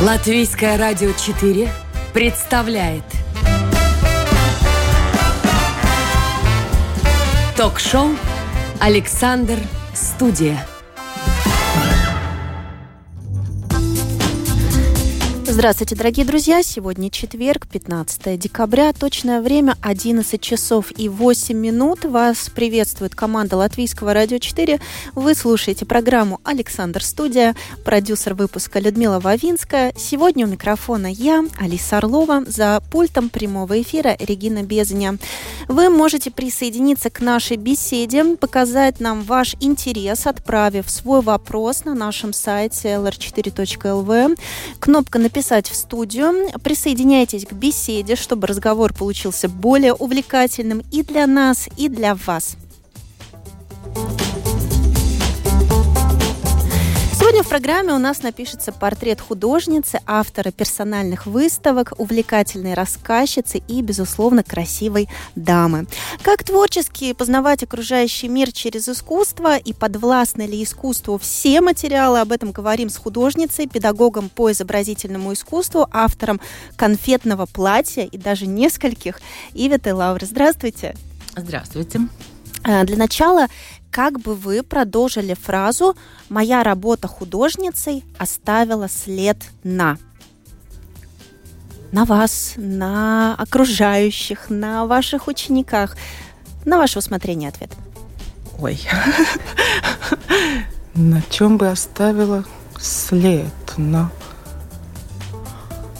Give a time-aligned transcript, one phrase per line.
[0.00, 1.70] Латвийское радио 4
[2.14, 3.04] представляет
[7.54, 8.08] Ток-шоу
[8.80, 9.58] «Александр
[9.92, 10.66] Студия».
[15.60, 16.62] Здравствуйте, дорогие друзья!
[16.62, 18.94] Сегодня четверг, 15 декабря.
[18.94, 22.06] Точное время 11 часов и 8 минут.
[22.06, 24.80] Вас приветствует команда Латвийского радио 4.
[25.14, 27.54] Вы слушаете программу «Александр Студия»,
[27.84, 29.92] продюсер выпуска Людмила Вавинская.
[29.98, 35.18] Сегодня у микрофона я, Алиса Орлова, за пультом прямого эфира Регина Безня.
[35.68, 42.32] Вы можете присоединиться к нашей беседе, показать нам ваш интерес, отправив свой вопрос на нашем
[42.32, 44.38] сайте lr4.lv.
[44.78, 46.48] Кнопка «Написать записать в студию.
[46.62, 52.56] Присоединяйтесь к беседе, чтобы разговор получился более увлекательным и для нас, и для вас.
[57.40, 64.42] Сегодня в программе у нас напишется портрет художницы, автора персональных выставок, увлекательной рассказчицы и, безусловно,
[64.42, 65.86] красивой дамы.
[66.20, 72.52] Как творчески познавать окружающий мир через искусство и подвластны ли искусству все материалы, об этом
[72.52, 76.42] говорим с художницей, педагогом по изобразительному искусству, автором
[76.76, 79.18] конфетного платья и даже нескольких
[79.54, 80.26] Иветы Лавры.
[80.26, 80.94] Здравствуйте.
[81.34, 82.02] Здравствуйте.
[82.64, 83.46] Э, для начала
[83.90, 85.96] как бы вы продолжили фразу
[86.28, 89.98] «Моя работа художницей оставила след на»
[91.92, 95.96] на вас, на окружающих, на ваших учениках.
[96.64, 97.70] На ваше усмотрение ответ.
[98.58, 98.80] Ой.
[100.94, 102.44] На чем бы оставила
[102.78, 103.46] след?
[103.76, 104.10] На,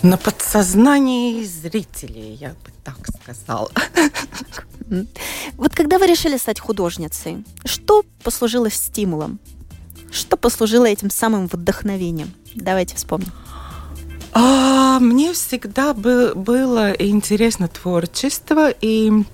[0.02, 3.70] на подсознании зрителей, я бы так сказала.
[5.56, 9.38] Вот когда вы решили стать художницей, что послужило стимулом?
[10.10, 12.32] Что послужило этим самым вдохновением?
[12.54, 13.30] Давайте вспомним.
[14.32, 19.24] А, мне всегда бы, было интересно творчество и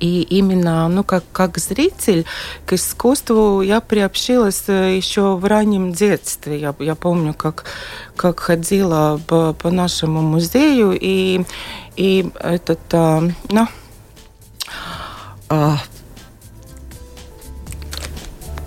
[0.00, 2.26] и именно, ну, как, как зритель
[2.66, 6.60] к искусству я приобщилась э, еще в раннем детстве.
[6.60, 7.64] Я, я помню, как,
[8.14, 11.42] как ходила по, по нашему музею, и,
[11.96, 13.68] и этот, ну,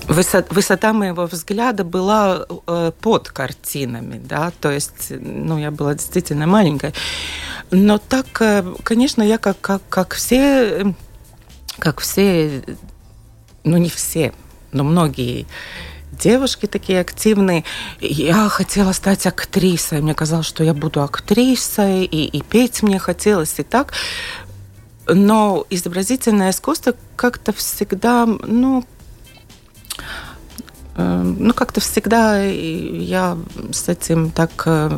[0.10, 6.48] высота, высота моего взгляда была э, под картинами, да, то есть, ну, я была действительно
[6.48, 6.94] маленькая.
[7.72, 10.94] Но так, э, конечно, я как, как, как все,
[11.78, 12.64] как все,
[13.64, 14.34] ну, не все,
[14.72, 15.46] но многие
[16.12, 17.64] девушки такие активные.
[18.02, 20.02] Я хотела стать актрисой.
[20.02, 23.94] Мне казалось, что я буду актрисой, и, и петь мне хотелось, и так.
[25.14, 28.86] Но изобразительное искусство как-то всегда, ну,
[30.96, 33.38] э, ну, как-то всегда я
[33.72, 34.90] с этим так э,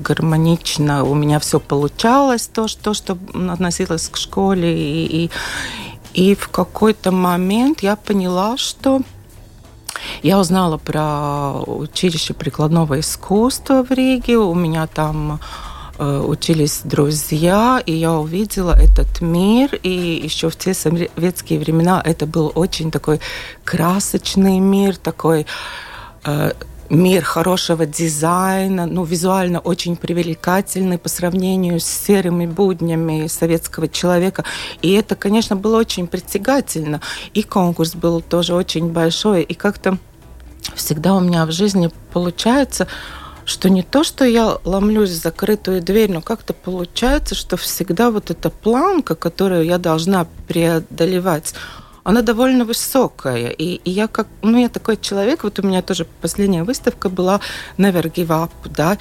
[0.00, 3.18] гармонично, у меня все получалось, то, что, что
[3.50, 4.76] относилось к школе.
[4.76, 5.30] И, и,
[6.12, 9.00] и в какой-то момент я поняла, что
[10.22, 14.38] я узнала про училище прикладного искусства в Риге.
[14.38, 15.40] У меня там
[16.02, 22.52] учились друзья, и я увидела этот мир, и еще в те советские времена это был
[22.54, 23.20] очень такой
[23.64, 25.46] красочный мир, такой
[26.24, 26.52] э,
[26.90, 34.44] мир хорошего дизайна, ну, визуально очень привлекательный по сравнению с серыми буднями советского человека.
[34.82, 37.00] И это, конечно, было очень притягательно.
[37.32, 39.98] И конкурс был тоже очень большой, и как-то
[40.74, 42.86] всегда у меня в жизни получается
[43.44, 48.30] что не то, что я ломлюсь в закрытую дверь, но как-то получается, что всегда вот
[48.30, 51.54] эта планка, которую я должна преодолевать,
[52.04, 53.48] она довольно высокая.
[53.48, 57.40] И, и я как, ну, я такой человек, вот у меня тоже последняя выставка была
[57.78, 58.98] Never Give Up, да,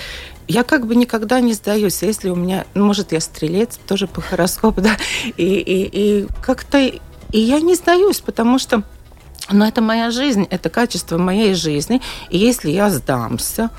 [0.48, 4.22] я как бы никогда не сдаюсь, если у меня, ну, может, я стрелец тоже по
[4.22, 4.98] хороскопу, да,
[5.38, 5.90] и, и,
[6.24, 7.00] и как-то, и
[7.32, 8.84] я не сдаюсь, потому что,
[9.50, 13.70] ну, это моя жизнь, это качество моей жизни, и если я сдамся,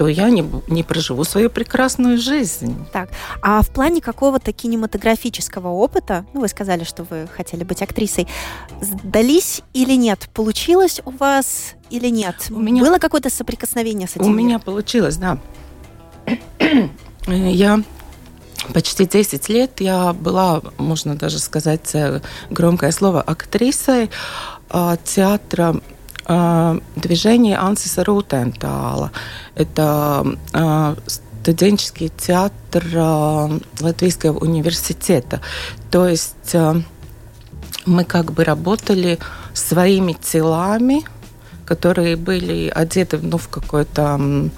[0.00, 2.74] то я не, не проживу свою прекрасную жизнь.
[2.90, 3.10] Так,
[3.42, 8.26] а в плане какого-то кинематографического опыта, ну, вы сказали, что вы хотели быть актрисой,
[8.80, 10.30] сдались или нет?
[10.32, 12.34] Получилось у вас или нет?
[12.48, 12.82] У меня...
[12.82, 14.24] Было какое-то соприкосновение с этим?
[14.24, 15.36] У меня получилось, да.
[17.26, 17.82] Я
[18.72, 24.08] почти 10 лет я была, можно даже сказать э, громкое слово, актрисой
[24.70, 25.78] а, театра
[26.96, 29.10] движение Ансиса Рутентала.
[29.54, 33.50] Это а, студенческий театр а,
[33.80, 35.40] Латвийского университета.
[35.90, 36.54] То есть
[37.86, 39.18] мы как бы работали
[39.54, 41.04] своими телами,
[41.64, 44.50] которые были одеты ну, в какой-то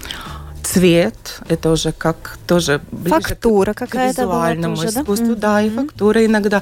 [0.63, 6.25] цвет, это уже как тоже фактура какая-то к визуальному тоже, искусству, да, да, и фактура
[6.25, 6.61] иногда.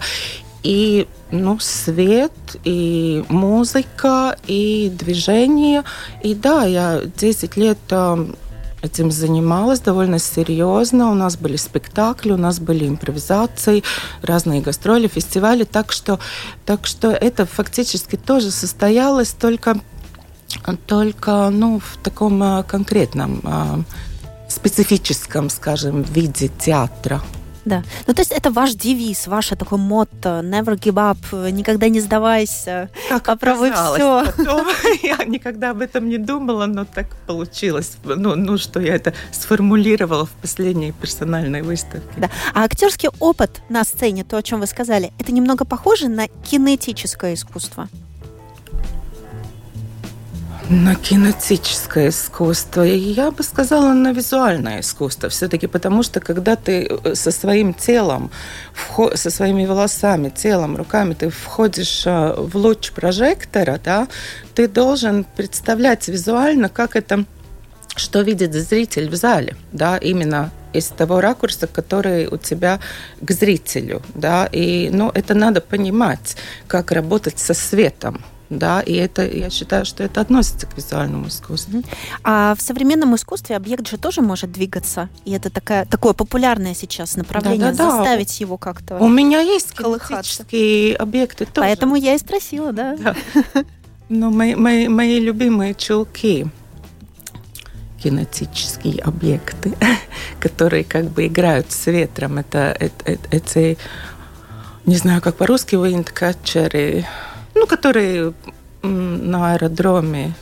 [0.64, 2.32] И ну, свет,
[2.64, 5.84] и музыка, и движение.
[6.24, 7.80] И да, я 10 лет
[8.82, 11.12] этим занималась довольно серьезно.
[11.12, 13.84] У нас были спектакли, у нас были импровизации,
[14.22, 15.64] разные гастроли, фестивали.
[15.64, 16.20] Так что,
[16.66, 19.80] так что это фактически тоже состоялось только,
[20.88, 23.80] только ну, в таком а, конкретном, а,
[24.48, 27.22] специфическом, скажем, виде театра.
[27.66, 27.84] Да.
[28.08, 32.90] Ну, то есть это ваш девиз, ваше такое мотто «Never give up», «Никогда не сдавайся»,
[33.10, 34.26] как «Попробуй все».
[34.26, 34.68] Потом,
[35.04, 37.98] я никогда об этом не думала, но так получилось.
[38.04, 42.10] Ну, ну, что я это сформулировала в последней персональной выставке.
[42.18, 42.30] Да.
[42.54, 47.36] А актерский опыт на сцене, то, о чем вы сказали, это немного похоже на кинетическое
[47.36, 47.88] искусство?
[50.74, 52.84] На кинетическое искусство.
[52.84, 55.28] Я бы сказала на визуальное искусство.
[55.28, 58.32] Все-таки потому что когда ты э, со своим телом,
[59.16, 64.08] со своими волосами, телом, руками, ты входишь э, в луч прожектора, да,
[64.56, 67.26] ты должен представлять визуально, как это
[67.98, 72.80] что видит зритель в зале, да, именно из того ракурса, который у тебя
[73.20, 79.26] к зрителю, да, и, ну, это надо понимать, как работать со светом, да, и это,
[79.26, 81.82] я считаю, что это относится к визуальному искусству.
[82.24, 87.16] А в современном искусстве объект же тоже может двигаться, и это такая, такое популярное сейчас
[87.16, 88.44] направление, да, да, заставить да.
[88.44, 91.66] его как-то У меня есть кинетические объекты тоже.
[91.68, 92.98] Поэтому я и спросила, да.
[92.98, 93.16] да.
[94.10, 96.48] Ну, мои, мои, мои любимые чулки
[98.04, 99.78] кинетические объекты,
[100.42, 102.40] которые как бы играют с ветром.
[102.40, 103.78] Это, это, это, это
[104.86, 107.06] не знаю, как по-русски, виндкатчеры,
[107.56, 108.34] ну, которые
[108.84, 110.34] на аэродроме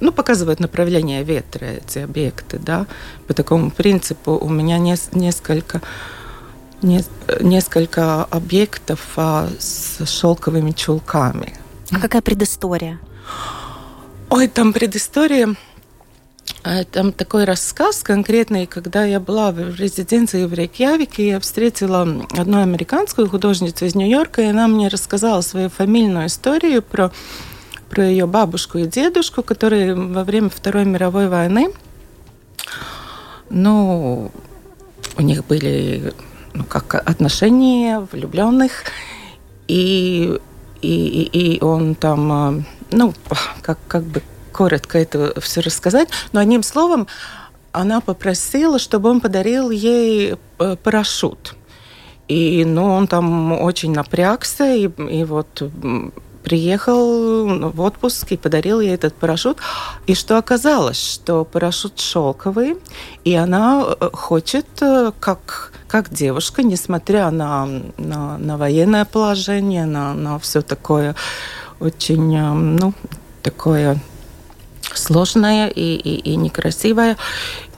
[0.00, 2.86] ну, показывают направление ветра, эти объекты, да,
[3.26, 5.80] по такому принципу у меня не, несколько,
[6.82, 7.02] не,
[7.40, 11.54] несколько объектов а, с шелковыми чулками.
[11.92, 13.00] А какая предыстория?
[14.28, 15.56] Ой, там предыстория
[16.90, 23.28] там такой рассказ конкретный, когда я была в резиденции в Рейкьявике, я встретила одну американскую
[23.28, 27.12] художницу из Нью-Йорка, и она мне рассказала свою фамильную историю про,
[27.88, 31.72] про ее бабушку и дедушку, которые во время Второй мировой войны,
[33.48, 34.30] ну,
[35.16, 36.14] у них были
[36.54, 38.84] ну, как отношения влюбленных,
[39.68, 40.38] и,
[40.82, 43.14] и, и он там, а, ну,
[43.62, 44.22] как, как бы
[44.60, 47.06] коротко это все рассказать, но одним словом,
[47.72, 51.54] она попросила, чтобы он подарил ей э, парашют.
[52.28, 55.62] И ну, он там очень напрягся, и, и вот
[56.44, 59.56] приехал в отпуск и подарил ей этот парашют.
[60.06, 62.76] И что оказалось, что парашют шелковый,
[63.24, 67.66] и она э, хочет, э, как, как девушка, несмотря на,
[67.96, 71.14] на, на военное положение, на, на все такое
[71.80, 72.92] очень, ну,
[73.42, 73.98] такое
[74.96, 77.16] сложная и, и, и некрасивая.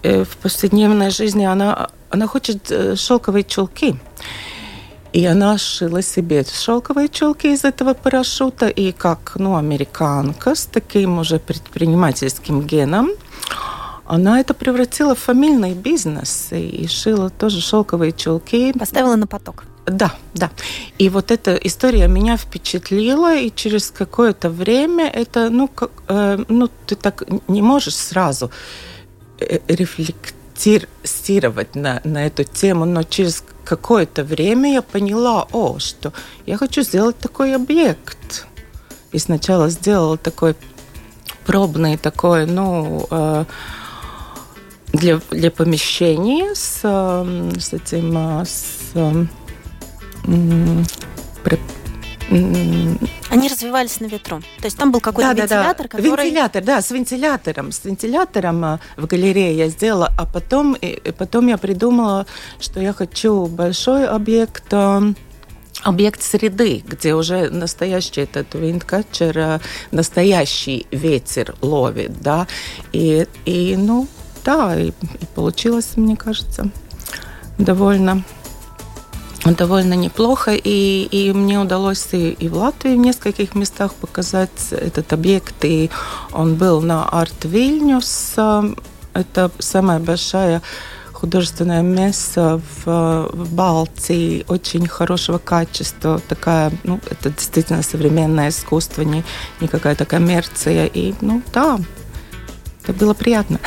[0.02, 3.96] Э, в повседневной жизни она, она хочет э, шелковые чулки.
[5.12, 8.68] И она шила себе шелковые чулки из этого парашюта.
[8.68, 13.10] И как ну, американка с таким уже предпринимательским геном,
[14.06, 18.72] она это превратила в фамильный бизнес и шила тоже шелковые чулки.
[18.78, 19.64] Поставила на поток.
[19.86, 20.50] Да, да.
[20.98, 26.70] И вот эта история меня впечатлила, и через какое-то время это, ну, как, э, ну,
[26.86, 28.50] ты так не можешь сразу
[29.40, 36.12] э, рефлектировать на, на эту тему, но через какое-то время я поняла, о, что
[36.46, 38.46] я хочу сделать такой объект.
[39.10, 40.54] И сначала сделала такой
[41.44, 43.44] пробный такой, ну, э,
[44.92, 49.32] для, для помещения с, э, с этим, э, с
[53.30, 54.40] они развивались на ветру.
[54.58, 55.88] То есть там был какой-то да, вентилятор, да, да.
[55.88, 56.26] который...
[56.26, 57.72] Вентилятор, да, с вентилятором.
[57.72, 62.26] С вентилятором а, в галерее я сделала, а потом, и потом я придумала,
[62.60, 65.02] что я хочу большой объект а,
[65.82, 69.60] объект среды, где уже настоящий этот виндкатчер, а,
[69.90, 72.46] настоящий ветер ловит, да,
[72.92, 74.06] и, и ну,
[74.44, 76.70] да, и, и получилось, мне кажется,
[77.58, 78.22] довольно
[79.44, 85.12] довольно неплохо, и, и мне удалось и, и в Латвии в нескольких местах показать этот
[85.12, 85.90] объект, и
[86.32, 88.34] он был на Арт Вильнюс,
[89.14, 90.62] это самая большая
[91.22, 96.20] художественное место в, в Балтии очень хорошего качества.
[96.28, 99.22] Такая, ну, это действительно современное искусство, не,
[99.60, 100.86] не какая-то коммерция.
[100.86, 101.78] И, ну, да,
[102.82, 103.60] это было приятно.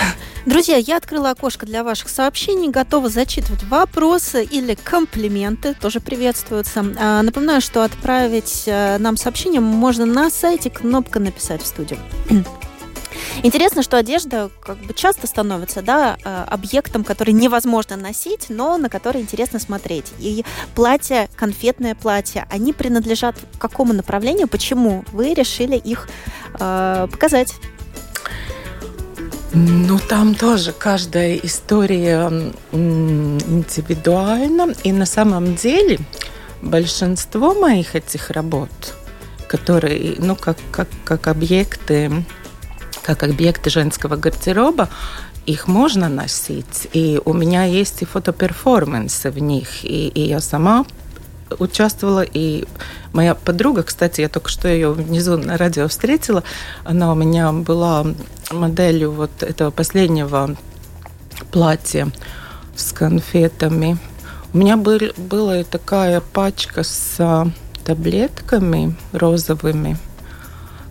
[0.46, 6.86] Друзья, я открыла окошко для ваших сообщений, готова зачитывать вопросы или комплименты, тоже приветствуются.
[7.00, 12.00] А, напоминаю, что отправить э, нам сообщение можно на сайте, кнопка «Написать в студию».
[13.44, 18.88] Интересно, что одежда как бы часто становится да, э, объектом, который невозможно носить, но на
[18.88, 20.14] который интересно смотреть.
[20.20, 24.48] И платье, конфетное платье, они принадлежат какому направлению?
[24.48, 26.08] Почему вы решили их
[26.60, 27.56] э, показать?
[29.58, 32.30] Ну, там тоже каждая история
[32.74, 34.74] индивидуальна.
[34.84, 36.00] И на самом деле
[36.62, 38.70] большинство моих этих работ,
[39.48, 42.26] которые, ну, как, как, как объекты,
[43.02, 44.90] как объекты женского гардероба,
[45.46, 46.90] их можно носить.
[46.92, 49.86] И у меня есть и фотоперформансы в них.
[49.86, 50.86] И, и я сама
[51.60, 52.66] участвовала, и
[53.14, 56.44] моя подруга, кстати, я только что ее внизу на радио встретила,
[56.84, 58.06] она у меня была
[58.52, 60.56] моделью вот этого последнего
[61.52, 62.12] платья
[62.76, 63.98] с конфетами.
[64.54, 67.48] У меня был, была такая пачка с а,
[67.84, 69.98] таблетками розовыми,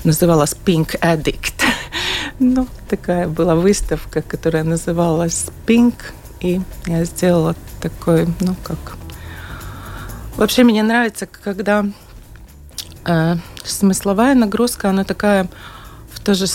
[0.04, 1.64] называлась Pink Addict.
[2.38, 5.94] ну, такая была выставка, которая называлась Pink,
[6.40, 8.96] и я сделала такой, ну, как
[10.36, 11.86] Вообще мне нравится, когда
[13.04, 15.48] э, смысловая нагрузка, она такая
[16.12, 16.46] в то же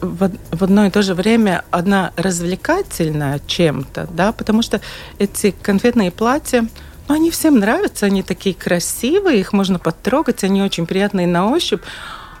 [0.00, 4.80] в, в одно и то же время одна развлекательная чем-то, да, потому что
[5.18, 6.66] эти конфетные платья,
[7.08, 11.82] ну, они всем нравятся, они такие красивые, их можно потрогать, они очень приятные на ощупь,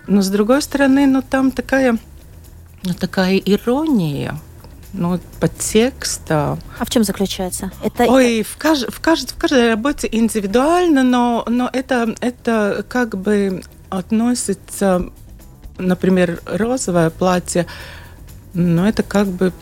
[0.06, 1.98] но с другой стороны, ну, там такая,
[2.84, 4.38] ну, такая ирония,
[4.92, 6.58] ну, подтекста.
[6.78, 7.70] А в чем заключается?
[7.82, 8.04] Это...
[8.04, 8.92] Ой, в, кажд...
[8.92, 9.30] в, кажд...
[9.30, 15.10] в каждой работе индивидуально, но, но это, это как бы относится,
[15.78, 17.66] например, розовое платье,
[18.54, 19.52] но это как бы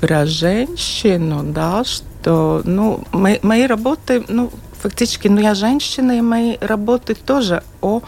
[0.00, 6.56] про женщину, да, что, ну, мои, мои работы, ну, фактически, ну, я женщина, и мои
[6.60, 8.02] работы тоже о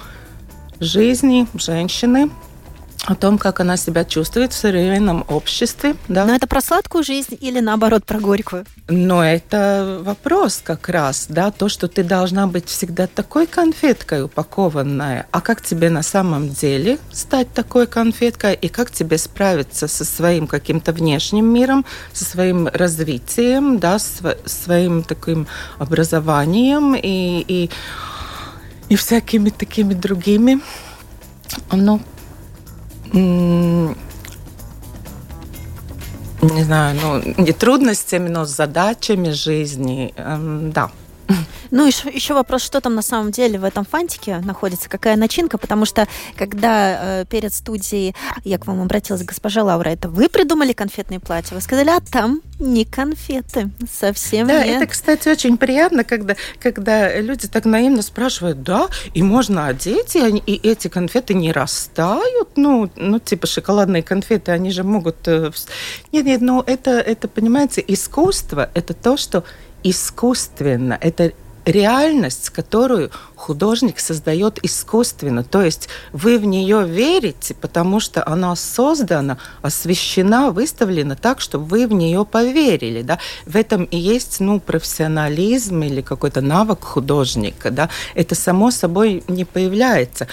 [0.81, 2.31] жизни женщины,
[3.05, 5.97] о том, как она себя чувствует в современном обществе.
[6.09, 6.25] Да.
[6.25, 8.67] Но это про сладкую жизнь или наоборот про горькую?
[8.89, 15.27] Но это вопрос как раз, да, то, что ты должна быть всегда такой конфеткой упакованная,
[15.31, 20.47] а как тебе на самом деле стать такой конфеткой и как тебе справиться со своим
[20.47, 25.47] каким-то внешним миром, со своим развитием, да, св своим таким
[25.79, 27.71] образованием и, и,
[28.89, 30.61] и всякими такими другими,
[31.73, 32.01] ну,
[33.13, 33.95] не
[36.65, 40.91] знаю, ну, не трудностями, но с задачами жизни, эм, да.
[41.71, 45.59] Ну, еще, еще вопрос, что там на самом деле в этом фантике находится, какая начинка,
[45.59, 50.73] потому что когда э, перед студией я к вам обратилась, госпожа Лаура, это вы придумали
[50.73, 51.55] конфетные платья?
[51.55, 54.77] Вы сказали, а там не конфеты, совсем да, нет.
[54.77, 60.21] это, кстати, очень приятно, когда, когда люди так наивно спрашивают, да, и можно одеть, и,
[60.21, 65.29] они, и эти конфеты не растают, ну, ну, типа шоколадные конфеты, они же могут...
[65.29, 65.51] Э,
[66.13, 69.45] нет, нет, ну, это, это, понимаете, искусство, это то, что
[69.83, 70.99] искусственно.
[71.01, 71.33] Это
[71.69, 75.45] реальность, которую художник создает искусственно.
[75.45, 81.87] То есть вы в нее верите, потому что она создана, освещена, выставлена так, чтобы вы
[81.87, 83.03] в нее поверили.
[83.03, 83.19] Да?
[83.47, 87.71] В этом и есть ну, профессионализм или какой-то навык художника.
[87.71, 87.89] Да?
[88.15, 90.27] Это само собой не появляется.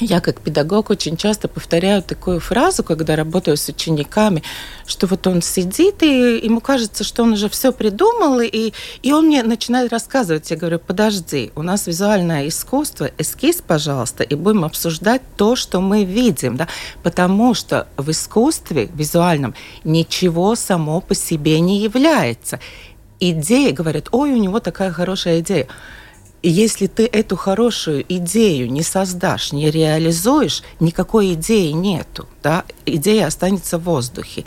[0.00, 4.44] Я как педагог очень часто повторяю такую фразу, когда работаю с учениками,
[4.86, 9.26] что вот он сидит, и ему кажется, что он уже все придумал, и, и он
[9.26, 10.50] мне начинает рассказывать.
[10.50, 16.04] Я говорю, подожди, у нас визуальное искусство, эскиз, пожалуйста, и будем обсуждать то, что мы
[16.04, 16.68] видим, да?
[17.02, 22.60] потому что в искусстве визуальном ничего само по себе не является.
[23.20, 25.66] Идея, говорят, ой, у него такая хорошая идея
[26.42, 32.26] если ты эту хорошую идею не создашь, не реализуешь, никакой идеи нету.
[32.42, 32.64] Да?
[32.86, 34.44] Идея останется в воздухе.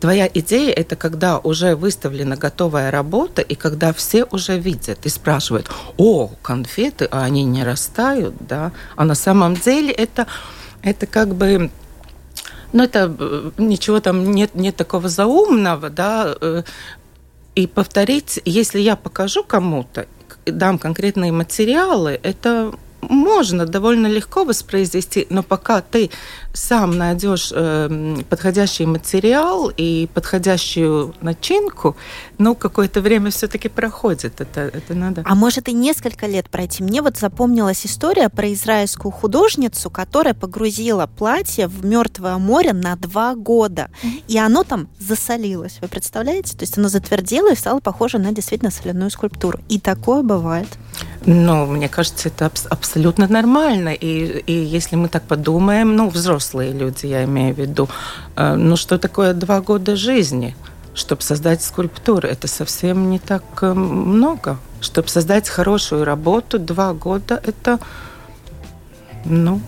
[0.00, 5.70] Твоя идея– это когда уже выставлена готовая работа, и когда все уже видят и спрашивают,
[5.96, 8.72] о, конфеты, а они не растают, да?
[8.96, 10.26] А на самом деле это,
[10.82, 11.70] это как бы
[12.74, 16.64] ну, это э, ничего там нет, нет такого заумного, да, э,
[17.54, 20.06] и повторить, если я покажу кому-то,
[20.46, 26.10] дам конкретные материалы, это можно довольно легко воспроизвести, но пока ты
[26.54, 31.96] сам найдешь э, подходящий материал и подходящую начинку,
[32.38, 34.40] ну, какое-то время все-таки проходит.
[34.40, 35.22] Это, это надо.
[35.26, 36.82] А может и несколько лет пройти.
[36.82, 43.34] Мне вот запомнилась история про израильскую художницу, которая погрузила платье в Мертвое море на два
[43.34, 43.90] года.
[44.02, 44.22] Mm-hmm.
[44.28, 45.78] И оно там засолилось.
[45.82, 46.56] Вы представляете?
[46.56, 49.58] То есть оно затвердело и стало похоже на действительно соляную скульптуру.
[49.68, 50.68] И такое бывает.
[51.26, 53.88] Ну, мне кажется, это абсолютно нормально.
[53.88, 57.88] И, и если мы так подумаем, ну, взрослые люди, я имею в виду,
[58.36, 60.54] э, ну, что такое два года жизни,
[60.94, 62.28] чтобы создать скульптуру?
[62.28, 64.58] Это совсем не так э, много.
[64.80, 67.78] Чтобы создать хорошую работу, два года– это,
[69.24, 69.60] ну,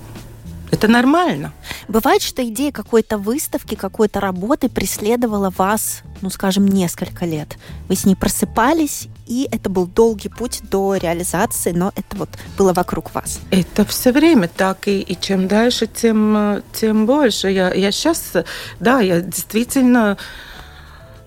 [0.71, 1.53] это нормально.
[1.89, 7.57] Бывает, что идея какой-то выставки, какой-то работы преследовала вас, ну, скажем, несколько лет.
[7.89, 12.73] Вы с ней просыпались, и это был долгий путь до реализации, но это вот было
[12.73, 13.41] вокруг вас.
[13.51, 17.51] Это все время так, и, и чем дальше, тем, тем больше.
[17.51, 18.33] Я, я сейчас,
[18.81, 20.17] да, я действительно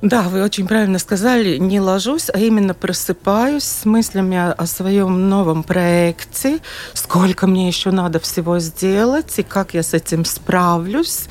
[0.01, 5.27] да, вы очень правильно сказали, не ложусь, а именно просыпаюсь с мыслями о, о своем
[5.27, 6.60] новом проекте,
[6.94, 11.25] сколько мне еще надо всего сделать и как я с этим справлюсь,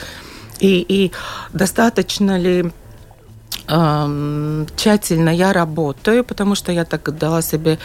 [0.60, 1.12] и, и
[1.54, 2.70] достаточно ли
[3.68, 7.78] тщательно я работаю, потому что я так дала себе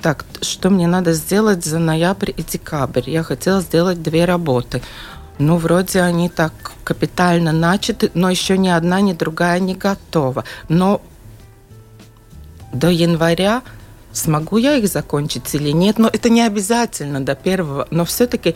[0.00, 3.08] так, что мне надо сделать за ноябрь и декабрь.
[3.08, 4.82] Я хотела сделать две работы.
[5.38, 6.52] Ну, вроде они так
[6.84, 10.44] капитально начаты, но еще ни одна, ни другая не готова.
[10.68, 11.00] Но
[12.72, 13.62] до января
[14.12, 15.98] смогу я их закончить или нет.
[15.98, 17.86] Но это не обязательно до первого.
[17.90, 18.54] Но все-таки,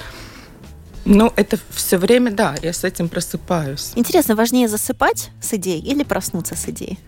[1.05, 3.93] ну, это все время, да, я с этим просыпаюсь.
[3.97, 6.99] Интересно, важнее засыпать с идеей или проснуться с идеей?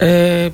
[0.00, 0.50] Э,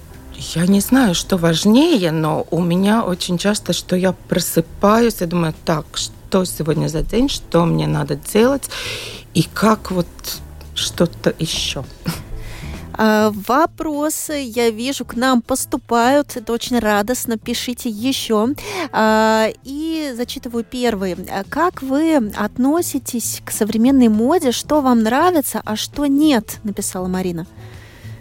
[0.55, 5.55] я не знаю, что важнее, но у меня очень часто, что я просыпаюсь, я думаю,
[5.65, 8.69] так, что что сегодня за день, что мне надо делать
[9.35, 10.09] и как вот
[10.75, 11.85] что-то еще.
[12.97, 16.37] А, вопросы, я вижу, к нам поступают.
[16.37, 17.37] Это очень радостно.
[17.37, 18.49] Пишите еще.
[18.93, 21.17] А, и зачитываю первый.
[21.49, 24.53] Как вы относитесь к современной моде?
[24.53, 26.59] Что вам нравится, а что нет?
[26.65, 27.47] Написала Марина.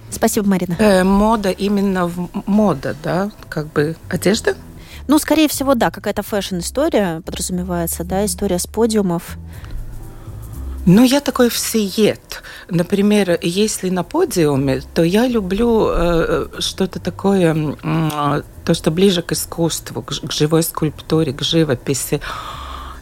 [0.09, 0.75] Спасибо, Марина.
[0.79, 3.31] Э, мода именно в мода, да?
[3.49, 4.55] Как бы одежда?
[5.07, 9.37] Ну, скорее всего, да, какая-то фэшн-история подразумевается, да, история с подиумов.
[10.85, 12.43] Ну, я такой всеед.
[12.69, 19.31] Например, если на подиуме, то я люблю э, что-то такое, э, то, что ближе к
[19.31, 22.19] искусству, к, к живой скульптуре, к живописи.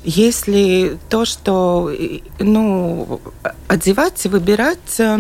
[0.04, 1.92] Если то, что,
[2.40, 3.20] ну,
[3.68, 5.18] одевать, выбирать, э,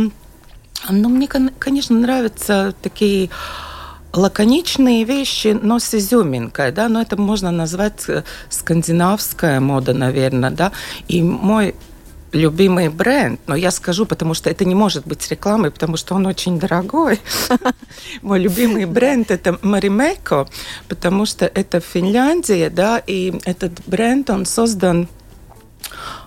[0.89, 3.31] ну, мне, конечно, нравятся такие
[4.13, 10.71] лаконичные вещи, но с изюминкой, да, но это можно назвать э, скандинавская мода, наверное, да,
[11.07, 11.75] и мой
[12.31, 16.25] любимый бренд, но я скажу, потому что это не может быть рекламой, потому что он
[16.25, 17.19] очень дорогой.
[18.21, 20.47] Мой любимый бренд это Маримеко,
[20.87, 25.07] потому что это Финляндия, да, и этот бренд, он создан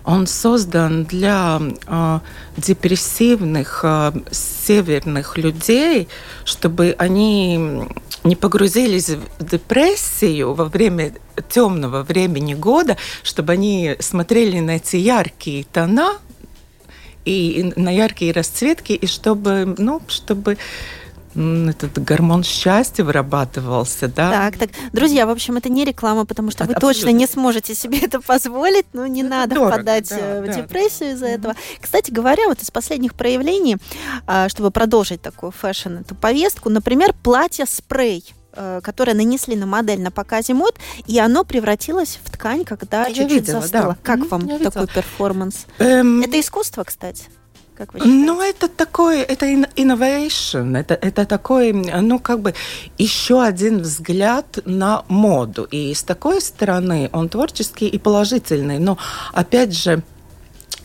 [0.03, 2.19] он создан для э,
[2.57, 6.07] депрессивных э, северных людей,
[6.43, 7.87] чтобы они
[8.25, 11.13] не погрузились в депрессию во время
[11.49, 16.17] темного времени года, чтобы они смотрели на эти яркие тона
[17.23, 20.57] и на яркие расцветки, и чтобы, ну, чтобы
[21.35, 24.31] этот гормон счастья вырабатывался, да?
[24.31, 24.69] Так, так.
[24.93, 27.01] Друзья, в общем, это не реклама, потому что а, вы абсолютно.
[27.01, 30.45] точно не сможете себе это позволить, но не это надо дорого, впадать да, э, в
[30.45, 30.53] да.
[30.53, 31.35] депрессию из-за mm-hmm.
[31.35, 31.55] этого.
[31.81, 33.77] Кстати говоря, вот из последних проявлений,
[34.27, 40.11] а, чтобы продолжить такую fashion, эту повестку, например, платье-спрей э, которое нанесли на модель на
[40.11, 43.89] показе мод, и оно превратилось в ткань, когда чуть-чуть застыло.
[43.89, 43.97] Да.
[44.01, 45.65] Как mm-hmm, вам такой перформанс?
[45.79, 46.21] Эм...
[46.21, 47.25] Это искусство, кстати.
[47.75, 48.25] Как вы считаете?
[48.25, 52.53] Ну, это такой, это innovation, это, это такой, ну, как бы
[52.97, 55.67] еще один взгляд на моду.
[55.71, 58.79] И с такой стороны он творческий и положительный.
[58.79, 58.97] Но,
[59.33, 60.03] опять же,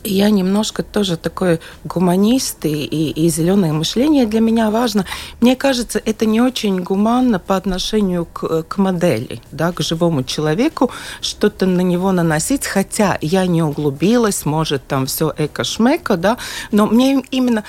[0.03, 5.05] я немножко тоже такой гуманист, и, и, зеленое мышление для меня важно.
[5.39, 10.91] Мне кажется, это не очень гуманно по отношению к, к модели, да, к живому человеку,
[11.21, 16.37] что-то на него наносить, хотя я не углубилась, может, там все эко-шмеко, да,
[16.71, 17.63] но мне именно,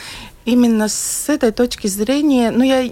[0.45, 2.91] именно с этой точки зрения, ну, я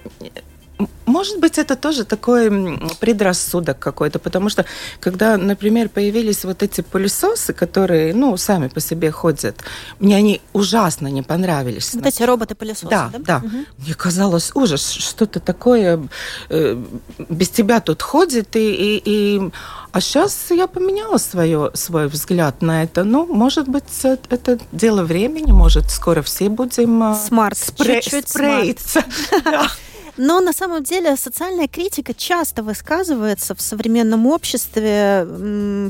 [1.06, 4.64] может быть, это тоже такой предрассудок какой-то, потому что,
[5.00, 9.56] когда, например, появились вот эти пылесосы, которые, ну, сами по себе ходят,
[9.98, 11.94] мне они ужасно не понравились.
[11.94, 13.10] Вот эти роботы-пылесосы, да?
[13.12, 13.36] Да, да.
[13.38, 13.56] Угу.
[13.78, 16.08] Мне казалось, ужас, что-то такое
[16.48, 16.84] э,
[17.28, 19.50] без тебя тут ходит, и, и, и...
[19.92, 23.02] А сейчас я поменяла свое, свой взгляд на это.
[23.02, 27.02] Ну, может быть, это дело времени, может, скоро все будем...
[27.02, 29.02] Э, смарт, спре- чуть-чуть спреиться.
[30.22, 35.26] Но на самом деле социальная критика часто высказывается в современном обществе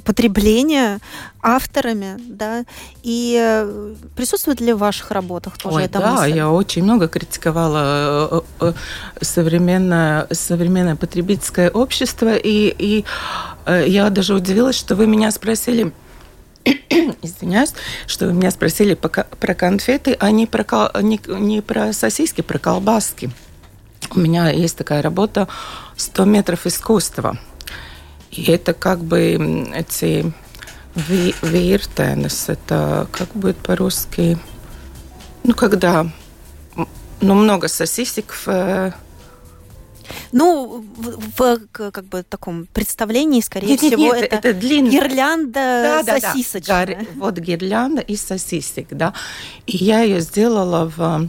[0.04, 1.00] потребления
[1.42, 2.64] авторами, да,
[3.02, 6.36] и э, присутствует ли в ваших работах тоже Ой, эта да, мысль?
[6.36, 8.72] я очень много критиковала э, э,
[9.20, 13.04] современное, современное потребительское общество, и, и
[13.66, 15.92] я даже удивилась, что вы меня спросили,
[17.22, 17.72] извиняюсь,
[18.06, 20.64] что вы меня спросили про конфеты, а не про,
[21.02, 23.32] не, не про сосиски, про колбаски.
[24.14, 25.48] У меня есть такая работа
[25.96, 27.38] «100 метров искусства».
[28.30, 30.32] И это как бы эти
[30.94, 34.38] виртенес, это как будет по-русски,
[35.44, 36.06] ну, когда
[37.20, 38.94] ну, много сосисек в
[40.32, 46.02] ну, в, в как бы таком представлении, скорее нет, всего, нет, это, это длинная гирлянда
[46.04, 46.86] да, сосисочная.
[46.86, 47.06] Да, да.
[47.16, 49.14] Вот гирлянда из сосисек, да.
[49.66, 51.28] И я ее сделала в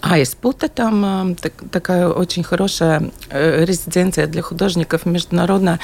[0.00, 5.80] а из Пута там так, такая очень хорошая э, резиденция для художников международная.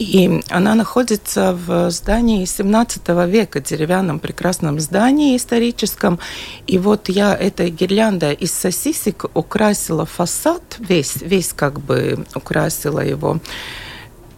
[0.00, 6.18] И она находится в здании 17 века, деревянном прекрасном здании историческом.
[6.66, 13.40] И вот я этой гирлянда из сосисек украсила фасад, весь, весь как бы украсила его.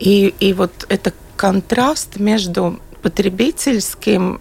[0.00, 4.40] И, и вот это контраст между потребительским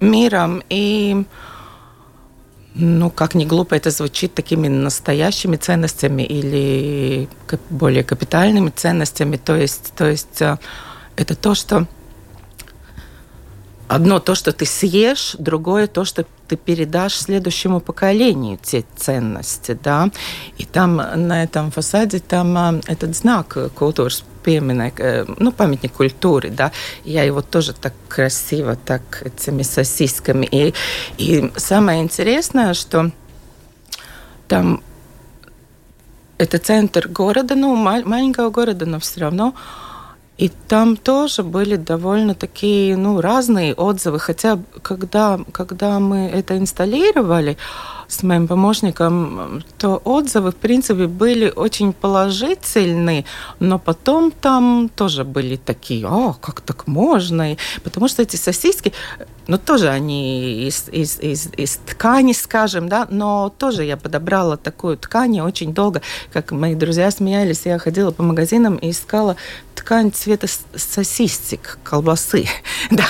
[0.00, 1.24] миром и
[2.78, 7.28] ну, как ни глупо это звучит, такими настоящими ценностями или
[7.70, 9.36] более капитальными ценностями.
[9.36, 10.58] То есть, то есть э,
[11.16, 11.86] это то, что
[13.88, 20.10] одно то, что ты съешь, другое то, что ты передашь следующему поколению те ценности, да.
[20.56, 24.10] И там на этом фасаде там э, этот знак культуры
[24.48, 26.70] пieminekļa, э, ну, памятник культуры, да,
[27.04, 30.48] я его тоже так красиво, так этими сосисками.
[30.50, 30.74] И,
[31.18, 33.10] и самое интересное, что
[34.48, 34.80] там
[36.38, 39.54] это центр города, ну, маленького города, но все равно
[40.38, 44.20] и там тоже были довольно такие, ну, разные отзывы.
[44.20, 47.56] Хотя, когда, когда мы это инсталлировали,
[48.08, 53.26] с моим помощником, то отзывы, в принципе, были очень положительные,
[53.60, 57.52] но потом там тоже были такие, а, как так можно?
[57.52, 58.94] И, потому что эти сосиски,
[59.46, 64.96] ну, тоже они из, из, из, из ткани, скажем, да, но тоже я подобрала такую
[64.96, 66.00] ткань очень долго,
[66.32, 69.36] как мои друзья смеялись, я ходила по магазинам и искала
[69.74, 72.46] ткань цвета сосисек, колбасы,
[72.90, 73.06] да.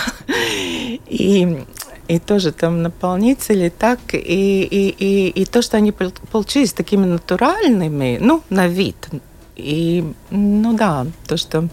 [1.07, 1.65] И
[2.09, 8.19] и тоже там наполнители, так, и, и, и, и то, что они получились такими натуральными,
[8.21, 9.09] ну, на вид.
[9.57, 11.69] И, ну да, то, что,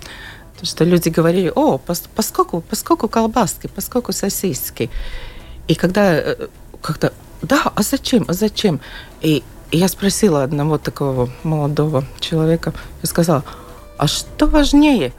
[0.60, 4.90] то, что люди говорили, о, поскольку, поскольку колбаски, поскольку сосиски.
[5.70, 6.48] И когда э,
[6.82, 8.82] как-то, да, а зачем, а зачем?
[9.22, 13.46] И, и я спросила одного такого молодого человека, я сказала,
[13.98, 15.14] а что важнее?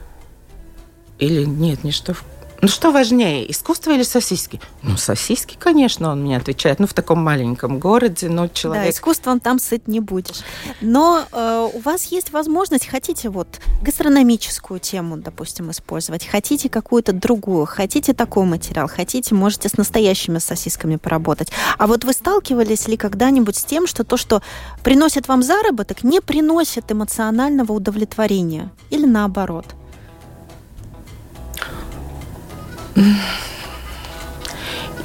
[1.18, 2.14] Или нет, не что
[2.62, 4.60] ну что важнее, искусство или сосиски?
[4.82, 6.78] Ну, сосиски, конечно, он мне отвечает.
[6.78, 8.84] Ну, в таком маленьком городе, но человек...
[8.84, 10.42] Да, искусством там сыт не будешь.
[10.80, 17.66] Но э, у вас есть возможность, хотите вот гастрономическую тему, допустим, использовать, хотите какую-то другую,
[17.66, 21.50] хотите такой материал, хотите, можете с настоящими сосисками поработать.
[21.78, 24.42] А вот вы сталкивались ли когда-нибудь с тем, что то, что
[24.82, 28.70] приносит вам заработок, не приносит эмоционального удовлетворения?
[28.90, 29.66] Или наоборот?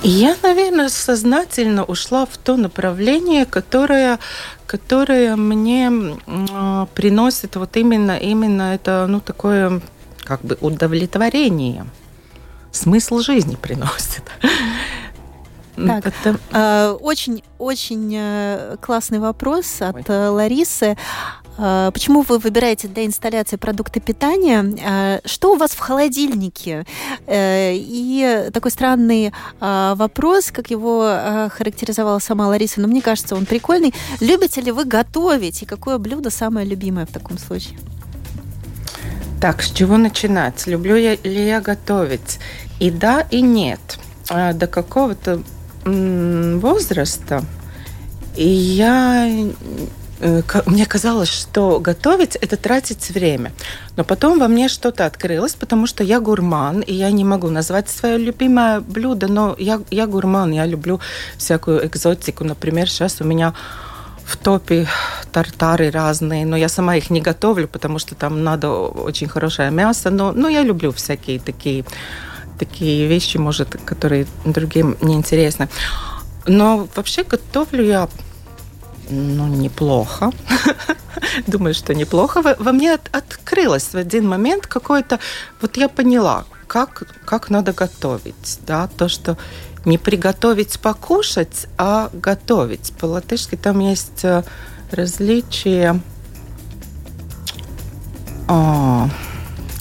[0.04, 4.18] Я, наверное, сознательно ушла в то направление, которое,
[4.66, 5.92] которое мне
[6.26, 9.82] э, приносит вот именно, именно это, ну, такое
[10.24, 11.86] как бы удовлетворение.
[12.72, 14.24] Смысл жизни приносит.
[15.76, 16.38] Так, это...
[16.52, 20.08] э, очень, очень э, классный вопрос от.
[20.10, 20.98] Э, Ларисы.
[21.64, 24.66] А, почему вы выбираете для инсталляции продукты питания?
[24.84, 26.86] А, что у вас в холодильнике?
[27.28, 33.46] Э, и такой странный а, вопрос, как его характеризовала сама Лариса, но мне кажется, он
[33.46, 33.94] прикольный.
[34.20, 35.62] Любите ли вы готовить?
[35.62, 37.78] И какое блюдо самое любимое в таком случае?
[39.40, 40.66] Так, с чего начинать?
[40.66, 42.40] Люблю я, ли я готовить?
[42.80, 44.00] И да, и нет.
[44.30, 45.42] До какого-то
[45.86, 47.44] возраста
[48.36, 49.30] и я
[50.66, 53.52] мне казалось, что готовить– это тратить время.
[53.96, 57.90] Но потом во мне что-то открылось, потому что я гурман, и я не могу назвать
[57.90, 61.00] свое любимое блюдо, но я, я гурман, я люблю
[61.38, 62.44] всякую экзотику.
[62.44, 63.54] Например, сейчас у меня
[64.24, 64.88] в топе
[65.32, 70.10] тартары разные, но я сама их не готовлю, потому что там надо очень хорошее мясо,
[70.10, 71.84] но, но я люблю всякие такие,
[72.60, 75.68] такие вещи, может, которые другим не интересны.
[76.46, 78.08] Но вообще готовлю я
[79.12, 80.32] ну, неплохо.
[81.48, 82.42] Думаю, что неплохо.
[82.42, 85.20] Во, мне от, открылось в один момент какой-то...
[85.62, 88.60] Вот я поняла, как, как надо готовить.
[88.66, 88.88] Да?
[88.98, 89.38] То, что
[89.86, 92.94] не приготовить покушать, а готовить.
[93.00, 94.44] По-латышски там есть э,
[94.92, 96.00] различия.
[98.48, 99.10] А...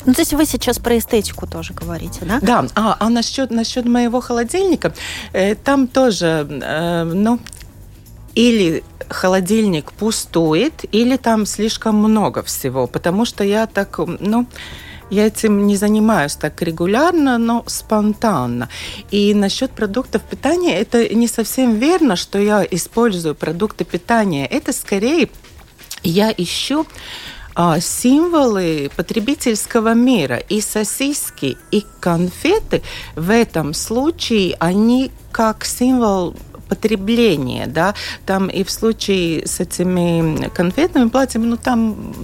[0.06, 2.38] Ну, то есть вы сейчас про эстетику тоже говорите, да?
[2.40, 2.66] Да.
[2.74, 4.94] А, а насчет, насчет моего холодильника,
[5.32, 7.38] э, там тоже, э, ну,
[8.34, 14.46] или холодильник пустует, или там слишком много всего, потому что я так, ну,
[15.10, 18.68] я этим не занимаюсь так регулярно, но спонтанно.
[19.10, 24.46] И насчет продуктов питания, это не совсем верно, что я использую продукты питания.
[24.46, 25.28] Это скорее
[26.04, 26.86] я ищу
[27.54, 30.36] а, символы потребительского мира.
[30.36, 32.82] И сосиски, и конфеты
[33.16, 36.36] в этом случае, они как символ
[36.70, 42.14] потребления, да, там и в случае с этими конфетными платьями, ну там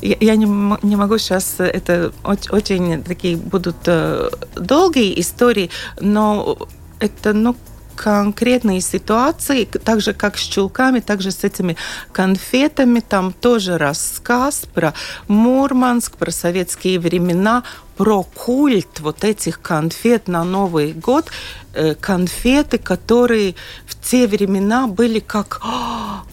[0.00, 0.46] я, я не,
[0.86, 6.56] не могу сейчас, это очень, очень такие будут э, долгие истории, но
[7.00, 7.56] это, ну,
[7.96, 11.76] конкретные ситуации, так же, как с чулками, так же с этими
[12.12, 13.00] конфетами.
[13.00, 14.94] Там тоже рассказ про
[15.26, 17.64] Мурманск, про советские времена,
[17.96, 21.26] про культ вот этих конфет на Новый год.
[21.74, 23.54] Э, конфеты, которые
[23.86, 25.60] в те времена были как,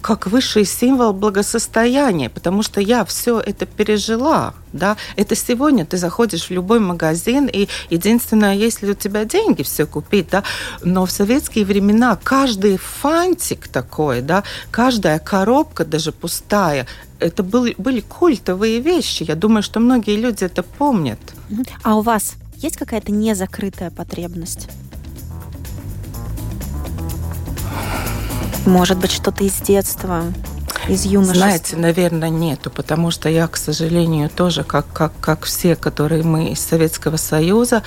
[0.00, 4.54] как высший символ благосостояния, потому что я все это пережила.
[4.74, 4.96] Да?
[5.16, 10.28] Это сегодня ты заходишь в любой магазин, и единственное, если у тебя деньги все купить,
[10.30, 10.42] да?
[10.82, 14.42] но в советские времена каждый фантик такой, да?
[14.70, 16.86] каждая коробка, даже пустая,
[17.20, 19.22] это были, были культовые вещи.
[19.22, 21.20] Я думаю, что многие люди это помнят.
[21.82, 24.68] А у вас есть какая-то незакрытая потребность?
[28.66, 30.24] Может быть, что-то из детства,
[30.88, 31.38] из юношества?
[31.38, 36.50] Знаете, наверное, нету, потому что я, к сожалению, тоже, как, как, как все, которые мы
[36.50, 37.82] из Советского Союза,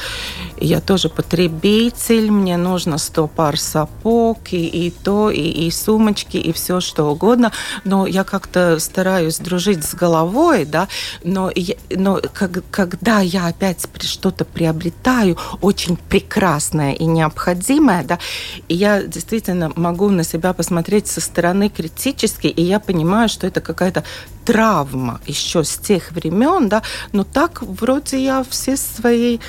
[0.57, 6.51] я тоже потребитель, мне нужно 100 пар сапог, и, и то, и, и сумочки, и
[6.51, 7.51] все что угодно,
[7.83, 10.87] но я как-то стараюсь дружить с головой, да,
[11.23, 18.19] но, я, но как, когда я опять что-то приобретаю, очень прекрасное и необходимое, да,
[18.67, 23.61] и я действительно могу на себя посмотреть со стороны критически, и я понимаю, что это
[23.61, 24.03] какая-то
[24.45, 29.39] травма еще с тех времен, да, но так вроде я все свои,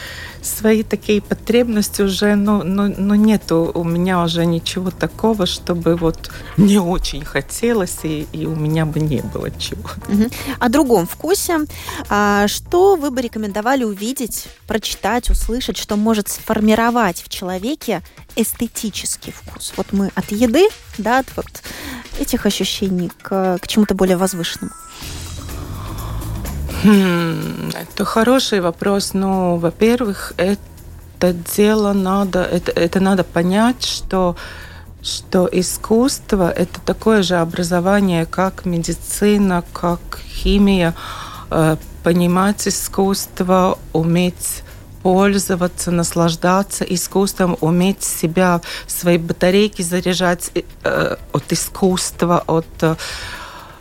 [0.42, 6.30] свои такие потребности уже, ну, ну, ну нету у меня уже ничего такого, чтобы вот
[6.56, 9.90] не очень хотелось, и, и у меня бы не было чего.
[10.08, 10.30] Угу.
[10.58, 11.60] О другом вкусе.
[12.08, 18.02] А, что вы бы рекомендовали увидеть, прочитать, услышать, что может сформировать в человеке
[18.36, 19.72] эстетический вкус?
[19.76, 21.46] Вот мы от еды, да, от вот
[22.18, 24.72] этих ощущений к, к чему-то более возвышенному.
[26.82, 29.14] Хм, это хороший вопрос.
[29.14, 34.36] Ну, во-первых, это дело надо, это, это надо понять, что
[35.00, 40.94] что искусство– это такое же образование, как медицина, как химия.
[41.50, 44.62] Э, понимать искусство, уметь
[45.02, 50.50] пользоваться, наслаждаться искусством, уметь себя, свои батарейки заряжать
[50.84, 52.98] э, от искусства, от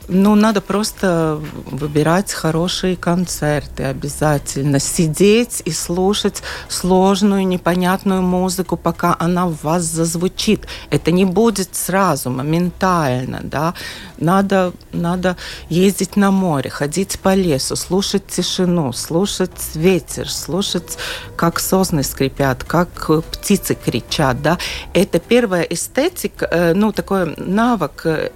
[0.09, 4.79] ну, надо просто выбирать хорошие концерты обязательно.
[4.79, 10.65] Сидеть и слушать сложную, непонятную музыку, пока она в вас зазвучит.
[10.91, 13.73] Это не будет сразу, моментально, да.
[14.17, 15.35] Надо, надо
[15.69, 20.97] ездить на море, ходить по лесу, слушать тишину, слушать ветер, слушать,
[21.35, 24.57] как сосны скрипят, как птицы кричат, да.
[24.93, 28.31] Это первая эстетика, э, ну, такой навык э,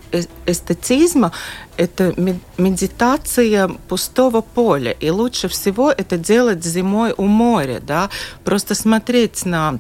[0.46, 1.32] эстетизма,
[1.78, 2.14] это
[2.58, 4.92] медитация пустого поля.
[4.92, 8.10] И лучше всего это делать зимой у моря, да,
[8.44, 9.80] просто смотреть на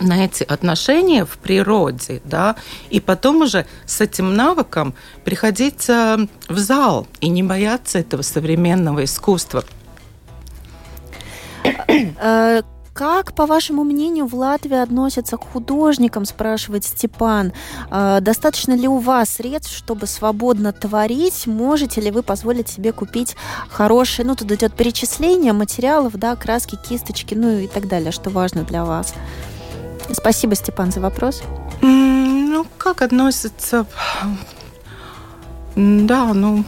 [0.00, 2.56] на эти отношения в природе, да,
[2.90, 9.64] и потом уже с этим навыком приходить в зал и не бояться этого современного искусства.
[12.92, 17.52] Как, по вашему мнению, в Латвии относятся к художникам, спрашивает Степан.
[17.90, 21.46] А, достаточно ли у вас средств, чтобы свободно творить?
[21.46, 23.34] Можете ли вы позволить себе купить
[23.70, 28.62] хорошие, ну, тут идет перечисление материалов, да, краски, кисточки, ну и так далее, что важно
[28.62, 29.14] для вас?
[30.12, 31.42] Спасибо, Степан, за вопрос.
[31.80, 33.86] Ну, как относится...
[35.74, 36.64] Да, ну,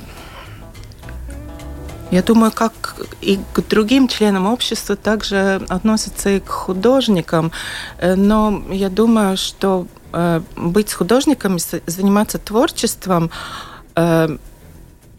[2.14, 2.72] я думаю, как
[3.20, 7.50] и к другим членам общества, также относятся и к художникам.
[7.98, 13.30] Э, но я думаю, что э, быть художником, заниматься творчеством,
[13.96, 14.38] э,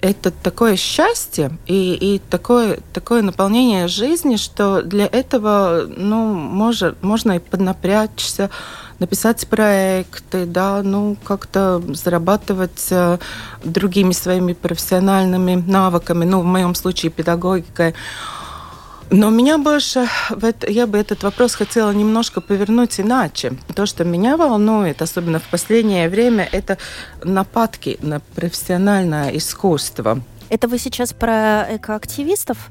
[0.05, 7.33] это такое счастье и, и такое, такое наполнение жизни, что для этого ну, может, можно
[7.33, 8.51] и поднапрячься,
[8.99, 13.17] написать проекты, да, ну, как-то зарабатывать э,
[13.63, 17.95] другими своими профессиональными навыками, ну, в моем случае педагогикой.
[19.11, 20.07] Но меня больше,
[20.67, 23.53] я бы этот вопрос хотела немножко повернуть иначе.
[23.75, 26.77] То, что меня волнует, особенно в последнее время, это
[27.23, 30.21] нападки на профессиональное искусство.
[30.49, 32.69] Это вы сейчас про экоактивистов?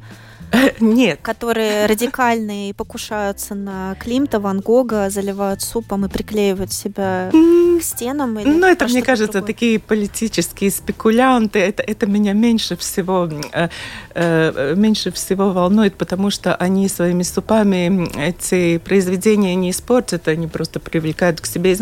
[0.80, 1.20] Нет.
[1.22, 8.38] Которые радикальные и покушаются на Климта, Ван Гога, заливают супом и приклеивают себя к стенам?
[8.38, 9.52] Или ну, это, мне кажется, другое?
[9.52, 11.58] такие политические спекулянты.
[11.58, 13.68] Это, это меня меньше всего, э,
[14.14, 20.80] э, меньше всего волнует, потому что они своими супами эти произведения не испортят, они просто
[20.80, 21.76] привлекают к себе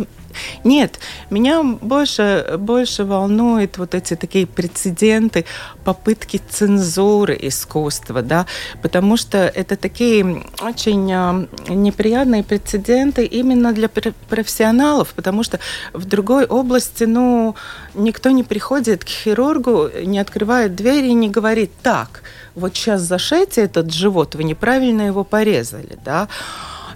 [0.64, 0.98] нет,
[1.30, 5.44] меня больше, больше волнует вот эти такие прецеденты,
[5.84, 8.46] попытки цензуры искусства, да,
[8.82, 15.58] потому что это такие очень а, неприятные прецеденты именно для профессионалов, потому что
[15.92, 17.54] в другой области, ну,
[17.94, 22.22] никто не приходит к хирургу, не открывает двери и не говорит, так,
[22.54, 26.28] вот сейчас зашейте этот живот, вы неправильно его порезали, да,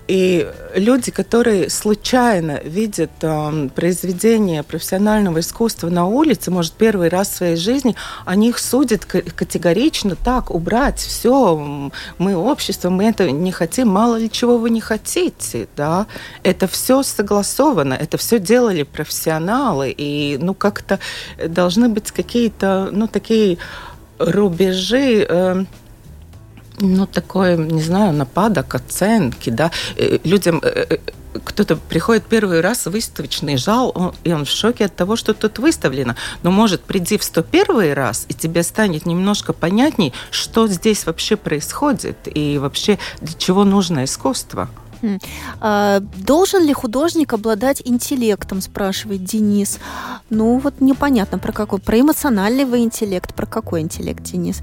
[0.09, 7.37] и люди, которые случайно видят э, произведение профессионального искусства на улице, может, первый раз в
[7.37, 13.89] своей жизни, они их судят категорично так, убрать все, мы общество, мы это не хотим,
[13.89, 16.07] мало ли чего вы не хотите, да.
[16.43, 21.01] Это все согласовано, это все делали профессионалы, и, ну, как-то
[21.49, 23.59] должны быть какие-то, ну, такие
[24.19, 25.65] рубежи, э,
[26.79, 29.71] ну, такой, не знаю, нападок, оценки, да.
[29.97, 30.99] Э, людям э, э,
[31.45, 35.59] кто-то приходит первый раз в выставочный зал, и он в шоке от того, что тут
[35.59, 36.17] выставлено.
[36.43, 42.17] Но, может, приди в 101 раз, и тебе станет немножко понятней, что здесь вообще происходит,
[42.25, 44.69] и вообще для чего нужно искусство.
[45.61, 49.79] А, должен ли художник обладать интеллектом, спрашивает Денис.
[50.31, 51.79] Ну, вот непонятно про какой.
[51.79, 53.35] Про эмоциональный вы интеллект.
[53.35, 54.61] Про какой интеллект, Денис?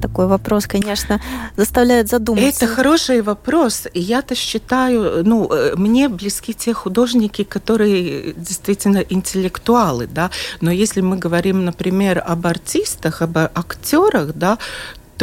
[0.00, 1.20] Такой вопрос, конечно,
[1.56, 2.64] заставляет задуматься.
[2.64, 3.86] Это хороший вопрос.
[3.94, 10.30] Я-то считаю, ну, э, мне близки те художники, которые действительно интеллектуалы, да.
[10.60, 14.58] Но если мы говорим, например, об артистах, об актерах, да,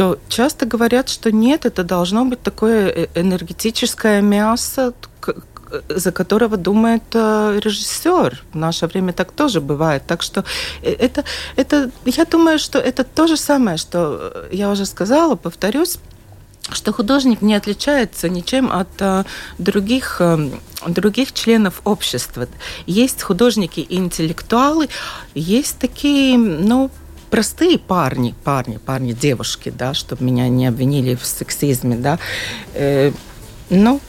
[0.00, 4.94] то часто говорят, что нет, это должно быть такое э, энергетическое мясо,
[5.90, 8.42] за которого думает э, режиссер.
[8.54, 10.02] В наше время так тоже бывает.
[10.06, 10.42] Так что
[10.80, 11.24] э, это,
[11.56, 15.98] это, я думаю, что это то же самое, что я уже сказала, повторюсь,
[16.72, 19.24] что художник не отличается ничем от а,
[19.58, 20.38] других, а,
[20.86, 22.46] других членов общества.
[22.86, 24.88] Есть художники и интеллектуалы,
[25.34, 26.90] есть такие, ну,
[27.30, 32.18] простые парни, парни, парни, девушки, да, чтобы меня не обвинили в сексизме, да,
[32.74, 33.12] э,
[33.70, 34.00] ну,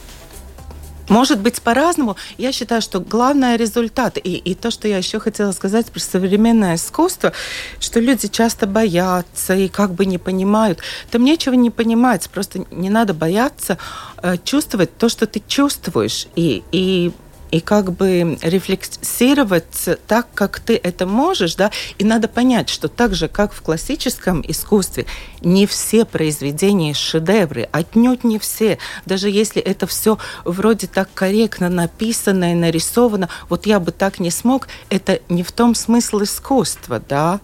[1.11, 2.15] может быть по-разному.
[2.37, 6.75] Я считаю, что главный результат, и, и то, что я еще хотела сказать про современное
[6.75, 7.33] искусство,
[7.79, 10.79] что люди часто боятся и как бы не понимают.
[11.11, 13.77] Там нечего не понимать, просто не надо бояться
[14.23, 17.11] э, чувствовать то, что ты чувствуешь, и, и
[17.51, 23.13] и как бы рефлексировать так, как ты это можешь, да, и надо понять, что так
[23.13, 25.05] же, как в классическом искусстве,
[25.41, 32.53] не все произведения шедевры, отнюдь не все, даже если это все вроде так корректно написано
[32.53, 37.39] и нарисовано, вот я бы так не смог, это не в том смысл искусства, да,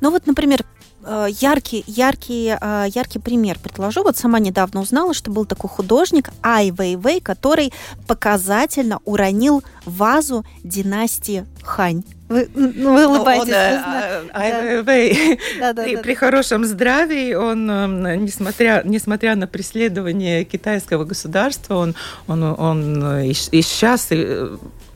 [0.00, 0.64] ну вот, например,
[1.40, 4.02] яркий, яркий, э, яркий пример предложу.
[4.02, 7.72] Вот сама недавно узнала, что был такой художник Ай Вейвей, который
[8.06, 12.04] показательно уронил вазу династии Хань.
[12.28, 13.48] Вы, ну, вы улыбаетесь.
[13.48, 15.38] Он, Ай Вейвей
[15.74, 17.66] при, при хорошем здравии, он,
[18.24, 21.94] несмотря, несмотря на преследование китайского государства, он,
[22.26, 24.08] он, он и, и сейчас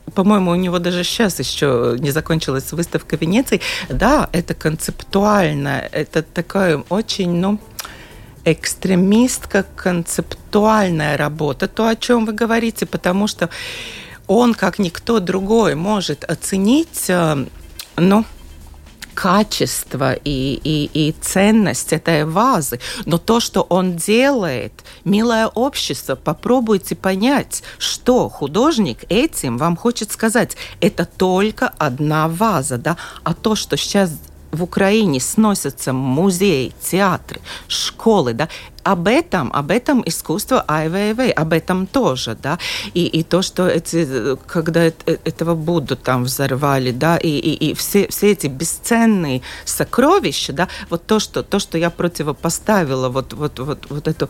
[0.09, 3.61] по-моему, у него даже сейчас еще не закончилась выставка Венеции.
[3.89, 7.59] Да, это концептуально, это такое очень, ну,
[8.45, 13.49] экстремистка, концептуальная работа, то, о чем вы говорите, потому что
[14.27, 17.45] он, как никто другой, может оценить, э,
[17.97, 18.25] ну,
[19.21, 22.79] качество и, и, и ценность этой вазы.
[23.05, 24.71] Но то, что он делает,
[25.03, 30.55] милое общество, попробуйте понять, что художник этим вам хочет сказать.
[30.79, 32.95] Это только одна ваза, да,
[33.25, 34.11] а то, что сейчас
[34.51, 38.47] в Украине сносятся музеи, театры, школы, да,
[38.83, 40.89] об этом, об этом искусство Ай
[41.31, 42.57] об этом тоже, да,
[42.93, 47.73] и, и то, что эти, когда э, этого Будду там взорвали, да, и, и, и
[47.73, 53.59] все, все эти бесценные сокровища, да, вот то, что, то, что я противопоставила, вот, вот,
[53.59, 54.29] вот, вот это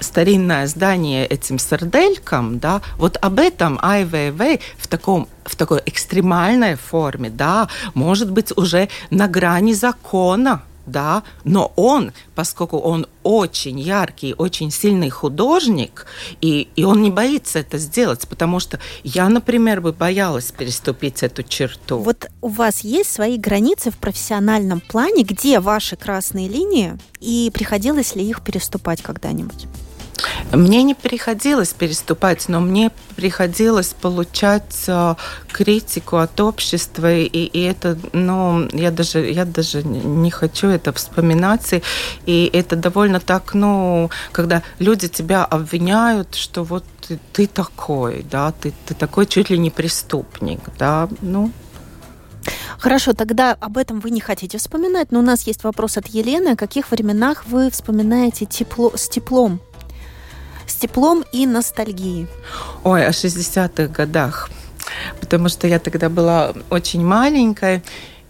[0.00, 7.30] старинное здание этим сарделькам, да, вот об этом Ай в таком в такой экстремальной форме,
[7.30, 14.70] да, может быть уже на грани закона, да, но он, поскольку он очень яркий, очень
[14.70, 16.06] сильный художник,
[16.40, 21.42] и, и он не боится это сделать, потому что я, например, бы боялась переступить эту
[21.42, 21.98] черту.
[21.98, 28.14] Вот у вас есть свои границы в профессиональном плане, где ваши красные линии, и приходилось
[28.16, 29.66] ли их переступать когда-нибудь?
[30.52, 35.14] Мне не приходилось переступать, но мне приходилось получать э,
[35.50, 41.72] критику от общества, и, и это, ну, я даже, я даже не хочу это вспоминать,
[41.72, 41.82] и,
[42.26, 48.52] и это довольно так, ну, когда люди тебя обвиняют, что вот ты, ты такой, да,
[48.52, 51.50] ты, ты такой чуть ли не преступник, да, ну,
[52.78, 56.48] Хорошо, тогда об этом вы не хотите вспоминать, но у нас есть вопрос от Елены.
[56.48, 59.60] О каких временах вы вспоминаете тепло, с теплом
[60.72, 62.26] с теплом и ностальгией?
[62.82, 64.50] Ой, о 60-х годах.
[65.20, 67.82] Потому что я тогда была очень маленькая,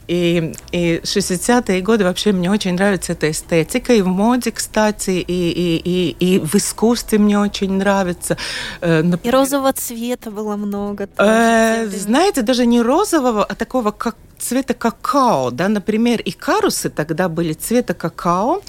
[0.09, 3.93] и, и 60-е годы вообще мне очень нравится эта эстетика.
[3.93, 8.37] И в моде, кстати, и, и, и, и в искусстве мне очень нравится.
[8.81, 11.09] Э, и розового цвета было много.
[11.19, 17.29] Э, знаете, даже не розового, а такого как цвета какао, да, например, и карусы тогда
[17.29, 18.61] были цвета какао,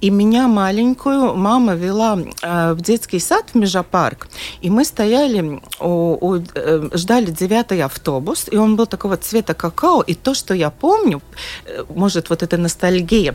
[0.00, 4.28] и меня маленькую мама вела э, в детский сад в Межапарк,
[4.60, 10.02] и мы стояли, у, у, э, ждали девятый автобус, и он был такого цвета какао,
[10.02, 11.22] и то, что я помню,
[11.64, 13.34] э, может, вот эта ностальгия,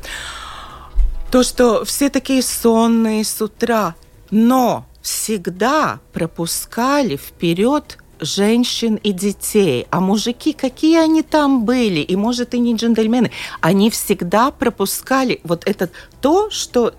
[1.31, 3.95] то, что все такие сонные с утра,
[4.31, 9.87] но всегда пропускали вперед женщин и детей.
[9.89, 13.31] А мужики, какие они там были, и, может, и не джентльмены,
[13.61, 15.89] они всегда пропускали вот это
[16.19, 16.93] то, что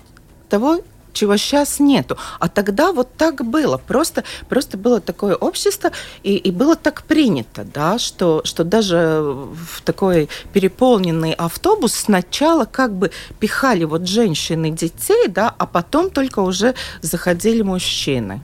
[0.48, 0.80] того,
[1.18, 2.16] чего сейчас нету.
[2.38, 3.76] А тогда вот так было.
[3.76, 5.90] Просто, просто было такое общество,
[6.22, 12.92] и, и было так принято, да, что, что даже в такой переполненный автобус сначала как
[12.92, 13.10] бы
[13.40, 18.40] пихали вот женщин и детей, да, а потом только уже заходили мужчины.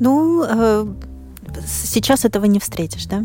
[0.00, 0.86] Ну, э,
[1.66, 3.24] сейчас этого не встретишь, да?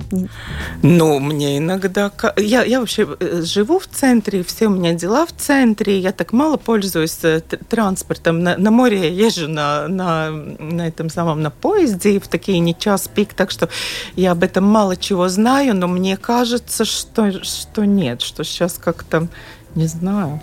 [0.81, 2.11] Ну, мне иногда...
[2.37, 6.33] Я, я вообще э, живу в центре, все у меня дела в центре, я так
[6.33, 8.43] мало пользуюсь э, транспортом.
[8.43, 12.77] На, на море я езжу на, на, на этом самом, на поезде в такие не
[12.77, 13.69] час пик, так что
[14.15, 19.27] я об этом мало чего знаю, но мне кажется, что, что нет, что сейчас как-то,
[19.75, 20.41] не знаю.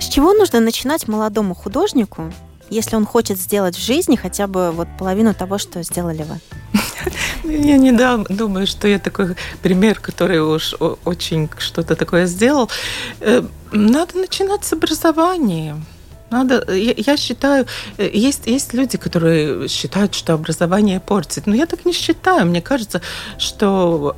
[0.00, 2.32] С чего нужно начинать молодому художнику,
[2.72, 6.40] если он хочет сделать в жизни хотя бы вот половину того, что сделали вы?
[7.44, 7.92] Я не
[8.28, 12.70] думаю, что я такой пример, который уж очень что-то такое сделал.
[13.20, 13.42] Э,
[13.72, 15.76] надо начинать с образования.
[16.30, 17.66] Надо, я, я считаю,
[17.98, 21.46] э, есть, есть люди, которые считают, что образование портит.
[21.46, 22.46] Но я так не считаю.
[22.46, 23.02] Мне кажется,
[23.38, 24.14] что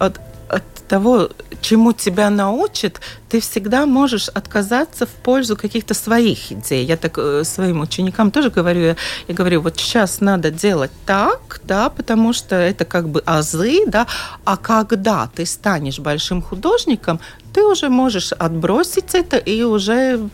[0.89, 1.31] того,
[1.61, 6.85] чему тебя научат, ты всегда можешь отказаться в пользу каких-то своих идей.
[6.85, 8.97] Я так э, своим ученикам тоже говорю, я,
[9.29, 14.07] я говорю, вот сейчас надо делать так, да, потому что это как бы азы, да,
[14.45, 17.21] а когда ты станешь большим художником,
[17.55, 20.29] ты уже можешь отбросить это и уже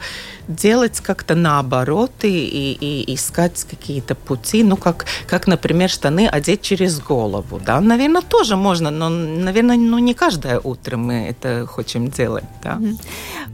[0.49, 6.63] делать как-то наоборот и, и, и искать какие-то пути, ну, как, как, например, штаны одеть
[6.63, 12.09] через голову, да, наверное, тоже можно, но, наверное, ну, не каждое утро мы это хотим
[12.09, 12.81] делать, да.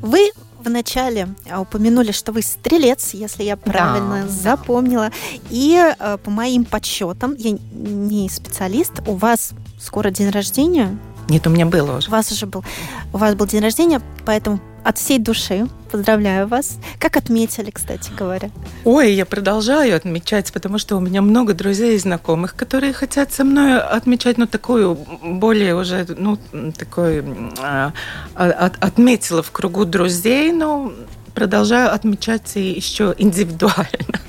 [0.00, 0.30] Вы
[0.64, 5.10] вначале а, упомянули, что вы стрелец, если я правильно да, запомнила.
[5.50, 10.98] И э, по моим подсчетам, я не специалист, у вас скоро день рождения.
[11.29, 12.09] Нет, у меня было уже.
[12.09, 12.64] У вас уже был.
[13.12, 16.79] У вас был день рождения, поэтому от всей души поздравляю вас.
[17.01, 18.51] Как отметили, кстати говоря?
[18.85, 23.43] Ой, я продолжаю отмечать, потому что у меня много друзей и знакомых, которые хотят со
[23.43, 26.39] мной отмечать, ну, такую более уже, ну,
[26.79, 27.24] такой,
[27.61, 27.93] а,
[28.35, 30.93] от, отметила в кругу друзей, но
[31.35, 34.20] продолжаю отмечать еще индивидуально.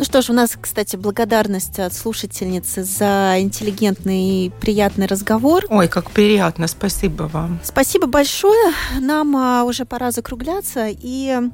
[0.00, 5.66] Ну что ж, у нас, кстати, благодарность от слушательницы за интеллигентный и приятный разговор.
[5.68, 7.60] Ой, как приятно, спасибо вам.
[7.62, 8.72] Спасибо большое.
[8.98, 11.50] Нам а, уже пора закругляться и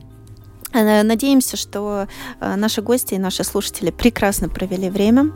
[0.82, 2.06] надеемся, что
[2.40, 5.32] э, наши гости и наши слушатели прекрасно провели время.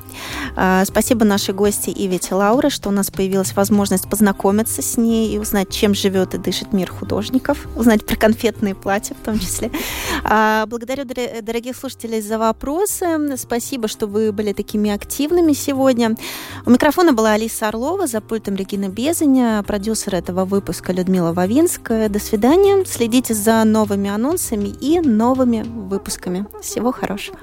[0.56, 5.38] Э, спасибо нашей гости Ивете Лауре, что у нас появилась возможность познакомиться с ней и
[5.38, 9.70] узнать, чем живет и дышит мир художников, узнать про конфетные платья в том числе.
[10.66, 11.04] Благодарю
[11.42, 13.36] дорогих слушателей за вопросы.
[13.36, 16.16] Спасибо, что вы были такими активными сегодня.
[16.66, 22.08] У микрофона была Алиса Орлова, за пультом Регина Безаня, продюсер этого выпуска Людмила Вавинская.
[22.08, 22.84] До свидания.
[22.84, 26.44] Следите за новыми анонсами и новыми новыми выпусками.
[26.60, 27.38] Всего хорошего.